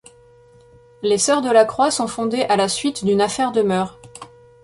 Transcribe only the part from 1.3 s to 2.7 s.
de la Croix sont fondées à la